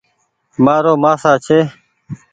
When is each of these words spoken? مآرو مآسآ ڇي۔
مآرو 0.63 0.93
مآسآ 1.03 1.31
ڇي۔ 1.45 1.59